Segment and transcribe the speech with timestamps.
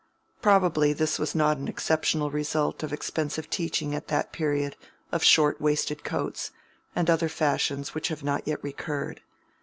[0.41, 4.75] Probably this was not an exceptional result of expensive teaching at that period
[5.11, 6.49] of short waisted coats,
[6.95, 9.21] and other fashions which have not yet recurred.